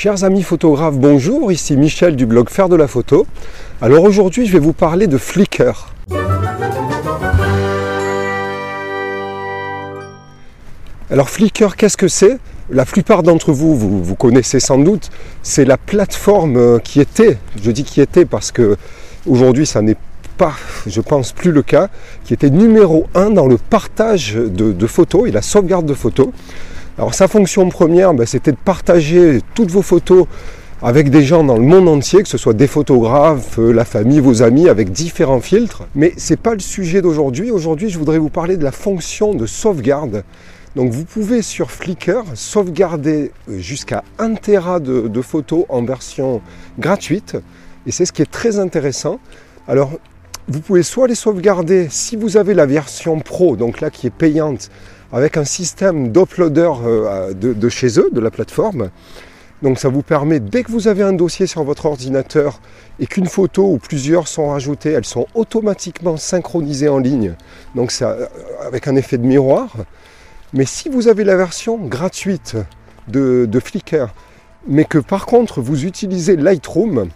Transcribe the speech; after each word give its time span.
Chers 0.00 0.22
amis 0.22 0.44
photographes, 0.44 0.96
bonjour, 0.96 1.50
ici 1.50 1.76
Michel 1.76 2.14
du 2.14 2.24
blog 2.24 2.50
Faire 2.50 2.68
de 2.68 2.76
la 2.76 2.86
photo. 2.86 3.26
Alors 3.80 4.04
aujourd'hui 4.04 4.46
je 4.46 4.52
vais 4.52 4.60
vous 4.60 4.72
parler 4.72 5.08
de 5.08 5.18
Flickr. 5.18 5.92
Alors 11.10 11.28
Flickr, 11.28 11.74
qu'est-ce 11.76 11.96
que 11.96 12.06
c'est? 12.06 12.38
La 12.70 12.84
plupart 12.84 13.24
d'entre 13.24 13.50
vous, 13.50 13.76
vous, 13.76 14.04
vous 14.04 14.14
connaissez 14.14 14.60
sans 14.60 14.78
doute, 14.78 15.10
c'est 15.42 15.64
la 15.64 15.76
plateforme 15.76 16.56
euh, 16.56 16.78
qui 16.78 17.00
était, 17.00 17.36
je 17.60 17.72
dis 17.72 17.82
qui 17.82 18.00
était 18.00 18.24
parce 18.24 18.52
que 18.52 18.76
aujourd'hui 19.26 19.66
ça 19.66 19.82
n'est 19.82 19.96
pas, 20.38 20.54
je 20.86 21.00
pense, 21.02 21.32
plus 21.32 21.50
le 21.50 21.62
cas, 21.62 21.88
qui 22.24 22.32
était 22.32 22.48
numéro 22.48 23.08
un 23.14 23.30
dans 23.30 23.48
le 23.48 23.58
partage 23.58 24.34
de, 24.34 24.86
photos 24.86 25.28
et 25.28 25.32
la 25.32 25.42
sauvegarde 25.42 25.84
de 25.84 25.94
photos. 25.94 26.28
Alors 26.98 27.14
sa 27.14 27.28
fonction 27.28 27.68
première, 27.68 28.12
ben, 28.12 28.26
c'était 28.26 28.50
de 28.50 28.56
partager 28.56 29.40
toutes 29.54 29.70
vos 29.70 29.82
photos 29.82 30.26
avec 30.82 31.10
des 31.10 31.22
gens 31.22 31.44
dans 31.44 31.56
le 31.56 31.62
monde 31.62 31.86
entier, 31.88 32.24
que 32.24 32.28
ce 32.28 32.38
soit 32.38 32.54
des 32.54 32.66
photographes, 32.66 33.60
euh, 33.60 33.70
la 33.70 33.84
famille, 33.84 34.18
vos 34.18 34.42
amis, 34.42 34.68
avec 34.68 34.90
différents 34.90 35.40
filtres. 35.40 35.86
Mais 35.94 36.12
ce 36.16 36.32
n'est 36.32 36.36
pas 36.38 36.54
le 36.54 36.60
sujet 36.60 37.00
d'aujourd'hui. 37.00 37.52
Aujourd'hui, 37.52 37.88
je 37.88 38.00
voudrais 38.00 38.18
vous 38.18 38.30
parler 38.30 38.56
de 38.56 38.64
la 38.64 38.72
fonction 38.72 39.32
de 39.32 39.46
sauvegarde. 39.46 40.24
Donc 40.74 40.90
vous 40.90 41.04
pouvez 41.04 41.40
sur 41.40 41.70
Flickr 41.70 42.24
sauvegarder 42.34 43.30
euh, 43.48 43.58
jusqu'à 43.60 44.02
1 44.18 44.34
Tera 44.34 44.80
de, 44.80 45.06
de 45.06 45.22
photos 45.22 45.66
en 45.68 45.84
version 45.84 46.40
gratuite. 46.80 47.36
Et 47.86 47.92
c'est 47.92 48.06
ce 48.06 48.12
qui 48.12 48.22
est 48.22 48.30
très 48.30 48.58
intéressant. 48.58 49.20
Alors 49.68 49.92
vous 50.48 50.60
pouvez 50.60 50.82
soit 50.82 51.06
les 51.06 51.14
sauvegarder 51.14 51.86
si 51.90 52.16
vous 52.16 52.36
avez 52.36 52.54
la 52.54 52.66
version 52.66 53.20
pro, 53.20 53.54
donc 53.54 53.80
là 53.80 53.90
qui 53.90 54.08
est 54.08 54.10
payante, 54.10 54.70
avec 55.12 55.36
un 55.36 55.44
système 55.44 56.10
d'uploader 56.12 56.72
euh, 56.84 57.32
de, 57.32 57.68
chez 57.68 57.98
eux, 57.98 58.08
de 58.12 58.20
la 58.20 58.30
plateforme. 58.30 58.90
Donc 59.62 59.78
ça 59.78 59.88
vous 59.88 60.02
permet, 60.02 60.38
dès 60.38 60.62
que 60.62 60.70
vous 60.70 60.86
avez 60.86 61.02
un 61.02 61.12
dossier 61.12 61.46
sur 61.46 61.64
votre 61.64 61.86
ordinateur 61.86 62.60
et 63.00 63.06
qu'une 63.06 63.26
photo 63.26 63.64
ou 63.72 63.78
plusieurs 63.78 64.28
sont 64.28 64.50
rajoutées, 64.50 64.92
elles 64.92 65.04
sont 65.04 65.26
automatiquement 65.34 66.16
synchronisées 66.16 66.88
en 66.88 66.98
ligne. 66.98 67.34
Donc 67.74 67.90
c'est 67.90 68.04
euh, 68.04 68.26
avec 68.64 68.86
un 68.86 68.96
effet 68.96 69.18
de 69.18 69.26
miroir. 69.26 69.74
Mais 70.52 70.64
si 70.64 70.88
vous 70.88 71.08
avez 71.08 71.24
la 71.24 71.36
version 71.36 71.76
gratuite 71.76 72.56
de, 73.08 73.46
de 73.50 73.60
Flickr, 73.60 74.08
mais 74.66 74.84
que 74.84 74.98
par 74.98 75.26
contre 75.26 75.60
vous 75.60 75.86
utilisez 75.86 76.36
Lightroom, 76.36 77.08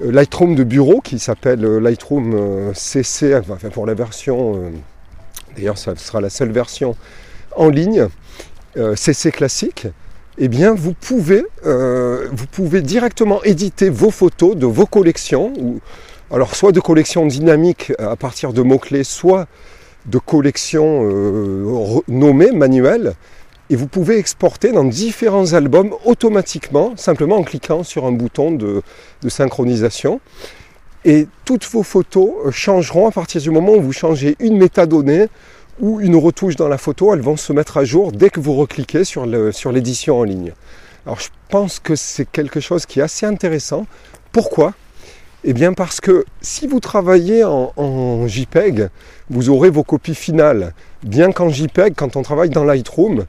euh, 0.00 0.12
Lightroom 0.12 0.54
de 0.54 0.64
bureau 0.64 1.00
qui 1.00 1.18
s'appelle 1.18 1.60
Lightroom 1.60 2.72
CC, 2.72 3.34
enfin 3.34 3.68
pour 3.68 3.84
la 3.84 3.94
version, 3.94 4.72
d'ailleurs 5.58 5.78
ça 5.78 5.94
sera 5.96 6.20
la 6.20 6.30
seule 6.30 6.52
version 6.52 6.96
en 7.56 7.68
ligne, 7.68 8.06
CC 8.94 9.32
classique, 9.32 9.88
eh 10.38 10.46
bien 10.46 10.72
vous 10.72 10.92
pouvez, 10.92 11.44
vous 11.64 12.46
pouvez 12.52 12.80
directement 12.82 13.42
éditer 13.42 13.90
vos 13.90 14.12
photos 14.12 14.54
de 14.54 14.66
vos 14.66 14.86
collections, 14.86 15.52
ou, 15.58 15.80
alors 16.30 16.54
soit 16.54 16.70
de 16.70 16.78
collections 16.78 17.26
dynamiques 17.26 17.92
à 17.98 18.14
partir 18.14 18.52
de 18.52 18.62
mots-clés, 18.62 19.02
soit 19.02 19.48
de 20.06 20.18
collections 20.18 22.02
nommées, 22.06 22.52
manuelles, 22.52 23.14
et 23.70 23.76
vous 23.76 23.86
pouvez 23.86 24.18
exporter 24.18 24.72
dans 24.72 24.84
différents 24.84 25.52
albums 25.52 25.94
automatiquement, 26.04 26.94
simplement 26.96 27.36
en 27.36 27.42
cliquant 27.42 27.82
sur 27.82 28.06
un 28.06 28.12
bouton 28.12 28.52
de, 28.52 28.82
synchronisation. 29.28 30.20
Et 31.04 31.28
toutes 31.44 31.64
vos 31.66 31.82
photos 31.82 32.30
changeront 32.50 33.08
à 33.08 33.10
partir 33.12 33.40
du 33.40 33.50
moment 33.50 33.72
où 33.72 33.80
vous 33.80 33.92
changez 33.92 34.36
une 34.40 34.56
métadonnée 34.56 35.26
ou 35.80 36.00
une 36.00 36.16
retouche 36.16 36.56
dans 36.56 36.68
la 36.68 36.78
photo, 36.78 37.14
elles 37.14 37.20
vont 37.20 37.36
se 37.36 37.52
mettre 37.52 37.76
à 37.76 37.84
jour 37.84 38.10
dès 38.10 38.30
que 38.30 38.40
vous 38.40 38.54
recliquez 38.54 39.04
sur 39.04 39.26
l'édition 39.26 40.18
en 40.18 40.24
ligne. 40.24 40.52
Alors 41.06 41.20
je 41.20 41.28
pense 41.48 41.78
que 41.78 41.94
c'est 41.94 42.28
quelque 42.30 42.60
chose 42.60 42.84
qui 42.84 43.00
est 43.00 43.02
assez 43.02 43.26
intéressant. 43.26 43.86
Pourquoi? 44.32 44.74
Eh 45.44 45.52
bien 45.52 45.72
parce 45.72 46.00
que 46.00 46.24
si 46.40 46.66
vous 46.66 46.80
travaillez 46.80 47.44
en, 47.44 47.72
en 47.76 48.26
JPEG, 48.26 48.88
vous 49.30 49.50
aurez 49.50 49.70
vos 49.70 49.84
copies 49.84 50.16
finales. 50.16 50.74
Bien 51.04 51.30
qu'en 51.30 51.48
JPEG, 51.48 51.94
quand 51.96 52.16
on 52.16 52.22
travaille 52.22 52.50
dans 52.50 52.64
Lightroom, 52.64 53.24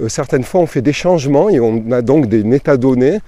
euh, 0.00 0.08
certaines 0.08 0.44
fois 0.44 0.60
on 0.60 0.66
fait 0.66 0.82
des 0.82 0.92
changements 0.92 1.48
et 1.48 1.60
on 1.60 1.90
a 1.90 2.02
donc 2.02 2.26
des 2.26 2.44
métadonnées 2.44 3.20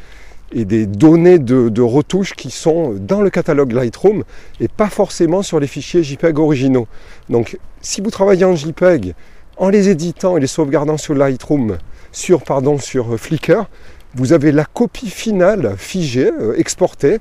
et 0.53 0.65
des 0.65 0.87
données 0.87 1.39
de, 1.39 1.81
retouches 1.81 2.35
qui 2.35 2.51
sont 2.51 2.95
dans 2.95 3.21
le 3.21 3.31
catalogue 3.31 3.73
Lightroom 3.73 4.25
et 4.61 4.69
pas 4.69 4.89
forcément 4.89 5.43
sur 5.43 5.61
les 5.61 5.67
fichiers 5.67 6.03
JPEG 6.03 6.39
originaux. 6.39 6.87
Donc 7.29 7.59
si 7.81 8.01
vous 8.01 8.11
travaillez 8.11 8.45
en 8.45 8.55
JPEG 8.55 9.15
en 9.57 9.69
les 9.69 9.89
éditant 9.89 10.37
et 10.37 10.41
les 10.41 10.47
sauvegardant 10.47 10.99
sur 10.99 11.15
Lightroom, 11.15 11.79
sur, 12.13 12.43
pardon, 12.43 12.79
sur 12.79 13.15
euh, 13.15 13.17
Flickr, 13.17 13.67
vous 14.15 14.33
avez 14.33 14.53
la 14.53 14.65
copie 14.65 15.09
finale 15.09 15.75
figée, 15.77 16.31
euh, 16.41 16.55
exportée, 16.59 17.19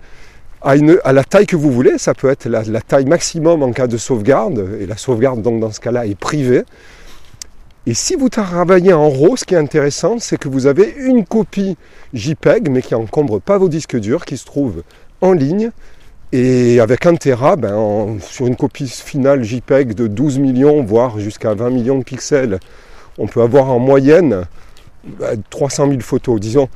à, 0.62 0.76
une, 0.76 0.98
à, 1.04 1.14
la 1.14 1.24
taille 1.24 1.46
que 1.46 1.56
vous 1.56 1.72
voulez. 1.72 1.98
Ça 1.98 2.14
peut 2.14 2.30
être 2.30 2.46
la, 2.48 2.64
la, 2.64 2.82
taille 2.82 3.06
maximum 3.06 3.64
en 3.64 3.72
cas 3.72 3.88
de 3.88 3.98
sauvegarde, 3.98 4.78
et 4.80 4.86
la 4.86 4.98
sauvegarde 4.98 5.42
donc 5.42 5.60
dans 5.60 5.72
ce 5.72 5.80
cas-là 5.80 6.06
est 6.06 6.16
privée. 6.16 6.64
Et 7.88 7.94
si 7.94 8.16
vous 8.16 8.30
travaillez 8.30 8.94
en 8.94 9.12
RAW, 9.12 9.36
ce 9.36 9.46
qui 9.46 9.54
est 9.54 9.60
intéressant, 9.60 10.18
c'est 10.18 10.38
que 10.38 10.50
vous 10.50 10.66
avez 10.66 10.96
une 10.98 11.24
copie 11.24 11.78
JPEG, 12.16 12.70
mais 12.72 12.82
qui 12.82 12.96
encombre 12.96 13.40
pas 13.40 13.60
vos 13.60 13.70
disques 13.70 13.98
durs, 14.00 14.26
qui 14.26 14.38
se 14.38 14.46
trouve 14.46 14.82
en 15.22 15.34
ligne. 15.34 15.70
Et 16.32 16.80
avec 16.80 17.06
un 17.06 17.16
Tera, 17.16 17.56
ben, 17.56 18.18
sur 18.22 18.48
une 18.48 18.56
copie 18.56 18.88
finale 18.88 19.44
JPEG 19.44 19.94
de 19.94 20.08
12 20.08 20.40
millions, 20.40 20.84
voire 20.84 21.20
jusqu'à 21.20 21.54
20 21.54 21.70
millions 21.70 22.00
de 22.00 22.04
pixels, 22.04 22.60
on 23.20 23.28
peut 23.28 23.44
avoir 23.44 23.70
en 23.70 23.78
moyenne 23.78 24.46
300 25.52 25.86
ben, 25.86 25.92
000 25.92 26.02
photos. 26.02 26.40
Disons 26.40 26.70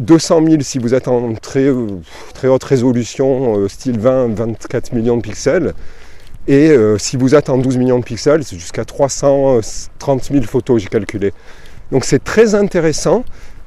200 0.00 0.44
000 0.44 0.62
si 0.62 0.80
vous 0.80 0.92
êtes 0.92 1.06
en 1.06 1.34
très, 1.34 1.68
très 2.34 2.48
haute 2.48 2.64
résolution, 2.64 3.58
euh, 3.58 3.68
style 3.68 4.00
20-24 4.00 4.92
millions 4.92 5.18
de 5.18 5.22
pixels. 5.22 5.72
Et 6.48 6.70
euh, 6.70 6.96
si 6.96 7.18
vous 7.18 7.34
êtes 7.34 7.50
en 7.50 7.58
12 7.58 7.76
millions 7.76 7.98
de 7.98 8.04
pixels, 8.04 8.42
c'est 8.42 8.58
jusqu'à 8.58 8.86
330 8.86 10.24
000 10.32 10.44
photos, 10.44 10.80
j'ai 10.80 10.88
calculé. 10.88 11.34
Donc 11.92 12.06
c'est 12.06 12.24
très 12.24 12.54
intéressant. 12.54 13.22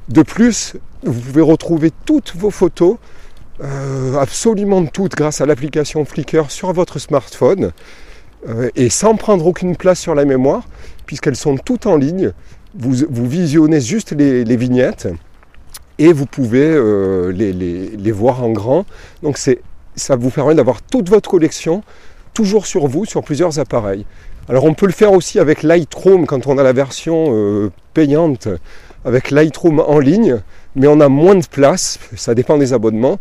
De 0.09 0.23
plus, 0.23 0.73
vous 1.03 1.21
pouvez 1.21 1.43
retrouver 1.43 1.91
toutes 2.05 2.35
vos 2.35 2.49
photos, 2.49 2.97
euh, 3.63 4.17
absolument 4.17 4.83
toutes, 4.87 5.13
grâce 5.13 5.41
à 5.41 5.45
l'application 5.45 6.03
Flickr 6.05 6.49
sur 6.49 6.73
votre 6.73 6.97
smartphone, 6.97 7.71
euh, 8.49 8.71
et 8.75 8.89
sans 8.89 9.15
prendre 9.15 9.45
aucune 9.45 9.75
place 9.75 9.99
sur 9.99 10.15
la 10.15 10.25
mémoire, 10.25 10.67
puisqu'elles 11.05 11.35
sont 11.35 11.57
toutes 11.57 11.85
en 11.85 11.97
ligne. 11.97 12.31
Vous, 12.73 13.27
visionnez 13.27 13.79
juste 13.79 14.13
les, 14.13 14.55
vignettes 14.55 15.09
et 15.99 16.13
vous 16.13 16.25
pouvez 16.25 16.73
les, 17.33 17.51
les, 17.51 18.11
voir 18.13 18.41
en 18.41 18.49
grand. 18.51 18.85
Donc 19.23 19.37
ça 19.37 20.15
vous 20.15 20.29
permet 20.29 20.55
d'avoir 20.55 20.81
toute 20.81 21.09
votre 21.09 21.29
collection 21.29 21.83
toujours 22.33 22.65
sur 22.65 22.87
vous, 22.87 23.05
sur 23.05 23.23
plusieurs 23.23 23.59
appareils. 23.59 24.05
Alors 24.49 24.65
on 24.65 24.73
peut 24.73 24.85
le 24.85 24.91
faire 24.91 25.13
aussi 25.13 25.39
avec 25.39 25.63
Lightroom 25.63 26.25
quand 26.25 26.47
on 26.47 26.57
a 26.57 26.63
la 26.63 26.73
version 26.73 27.27
euh, 27.29 27.71
payante 27.93 28.47
avec 29.05 29.31
Lightroom 29.31 29.79
en 29.79 29.99
ligne, 29.99 30.41
mais 30.75 30.87
on 30.87 30.99
a 30.99 31.09
moins 31.09 31.35
de 31.35 31.45
place, 31.45 31.99
ça 32.15 32.35
dépend 32.35 32.57
des 32.57 32.73
abonnements, 32.73 33.17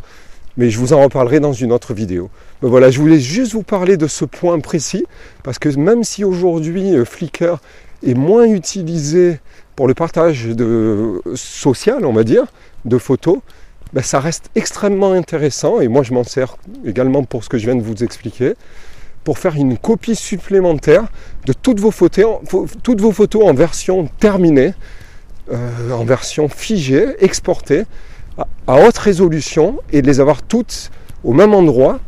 mais 0.56 0.70
je 0.70 0.78
vous 0.78 0.92
en 0.92 1.02
reparlerai 1.02 1.40
dans 1.40 1.52
une 1.52 1.72
autre 1.72 1.94
vidéo. 1.94 2.30
Mais 2.62 2.68
voilà, 2.68 2.90
je 2.90 3.00
voulais 3.00 3.20
juste 3.20 3.52
vous 3.52 3.62
parler 3.62 3.96
de 3.96 4.06
ce 4.06 4.24
point 4.24 4.58
précis, 4.60 5.06
parce 5.42 5.58
que 5.58 5.68
même 5.70 6.04
si 6.04 6.24
aujourd'hui 6.24 6.94
euh, 6.94 7.04
Flickr 7.04 7.60
est 8.06 8.14
moins 8.14 8.46
utilisé 8.46 9.40
pour 9.76 9.88
le 9.88 9.94
partage 9.94 10.46
de, 10.46 11.22
social, 11.34 12.04
on 12.04 12.12
va 12.12 12.24
dire, 12.24 12.44
de 12.84 12.98
photos, 12.98 13.38
ben, 13.92 14.02
ça 14.02 14.20
reste 14.20 14.50
extrêmement 14.54 15.12
intéressant, 15.12 15.80
et 15.80 15.88
moi 15.88 16.02
je 16.02 16.12
m'en 16.12 16.24
sers 16.24 16.56
également 16.84 17.24
pour 17.24 17.44
ce 17.44 17.48
que 17.48 17.58
je 17.58 17.66
viens 17.66 17.76
de 17.76 17.82
vous 17.82 18.04
expliquer 18.04 18.54
pour 19.24 19.38
faire 19.38 19.56
une 19.56 19.76
copie 19.76 20.16
supplémentaire 20.16 21.04
de 21.46 21.52
toutes 21.52 21.80
vos 21.80 21.90
photos, 21.90 22.38
toutes 22.82 23.00
vos 23.00 23.12
photos 23.12 23.48
en 23.48 23.54
version 23.54 24.08
terminée, 24.18 24.74
euh, 25.52 25.90
en 25.92 26.04
version 26.04 26.48
figée, 26.48 27.06
exportée, 27.18 27.84
à, 28.66 28.76
haute 28.76 28.98
résolution 28.98 29.80
et 29.92 30.02
de 30.02 30.06
les 30.06 30.20
avoir 30.20 30.42
toutes 30.42 30.90
au 31.24 31.32
même 31.32 31.54
endroit. 31.54 32.00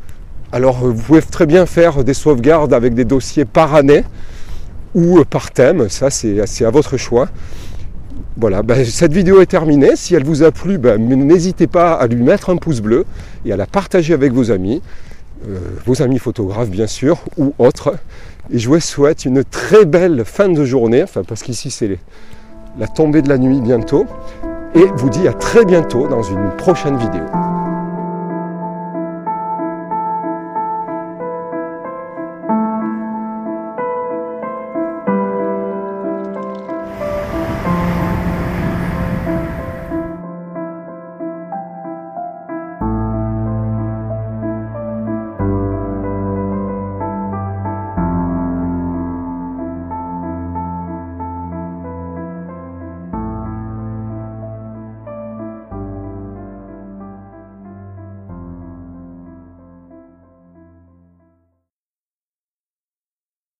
Alors 0.52 0.78
vous 0.78 0.94
pouvez 0.94 1.22
très 1.22 1.46
bien 1.46 1.66
faire 1.66 2.04
des 2.04 2.14
sauvegardes 2.14 2.72
avec 2.72 2.94
des 2.94 3.04
dossiers 3.04 3.44
par 3.44 3.74
année 3.74 4.04
ou 4.94 5.18
euh, 5.18 5.24
par 5.24 5.50
thème, 5.50 5.88
ça 5.88 6.10
c'est 6.10 6.64
à 6.64 6.70
votre 6.70 6.96
choix. 6.96 7.28
Voilà, 8.38 8.62
ben, 8.62 8.82
cette 8.84 9.12
vidéo 9.12 9.42
est 9.42 9.46
terminée. 9.46 9.94
Si 9.94 10.14
elle 10.14 10.24
vous 10.24 10.42
a 10.42 10.50
plu, 10.50 10.78
ben, 10.78 10.98
n'hésitez 10.98 11.66
pas 11.66 11.92
à 11.92 12.06
lui 12.06 12.22
mettre 12.22 12.48
un 12.48 12.56
pouce 12.56 12.80
bleu 12.80 13.04
et 13.44 13.52
à 13.52 13.56
la 13.56 13.66
partager 13.66 14.14
avec 14.14 14.32
vos 14.32 14.50
amis. 14.50 14.80
Euh, 15.48 15.58
vos 15.84 16.02
amis 16.02 16.18
photographes 16.18 16.70
bien 16.70 16.86
sûr, 16.86 17.18
ou 17.36 17.54
autres. 17.58 17.94
Et 18.50 18.58
je 18.58 18.68
vous 18.68 18.80
souhaite 18.80 19.24
une 19.24 19.44
très 19.44 19.84
belle 19.84 20.24
fin 20.24 20.48
de 20.48 20.64
journée, 20.64 21.02
enfin 21.02 21.22
parce 21.24 21.42
qu'ici 21.42 21.70
c'est 21.70 21.98
la 22.78 22.88
tombée 22.88 23.22
de 23.22 23.28
la 23.28 23.38
nuit 23.38 23.60
bientôt. 23.60 24.06
Et 24.74 24.84
vous 24.96 25.10
dis 25.10 25.28
à 25.28 25.32
très 25.32 25.64
bientôt 25.64 26.08
dans 26.08 26.22
une 26.22 26.50
prochaine 26.56 26.96
vidéo. 26.96 27.24